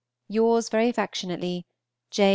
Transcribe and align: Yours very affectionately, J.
Yours 0.29 0.69
very 0.69 0.89
affectionately, 0.89 1.67
J. 2.09 2.29